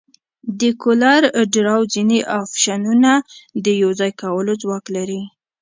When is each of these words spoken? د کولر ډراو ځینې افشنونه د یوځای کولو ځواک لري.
د 0.59 0.61
کولر 0.81 1.21
ډراو 1.53 1.83
ځینې 1.93 2.19
افشنونه 2.41 3.11
د 3.65 3.67
یوځای 3.81 4.11
کولو 4.21 4.51
ځواک 4.61 4.85
لري. 4.95 5.21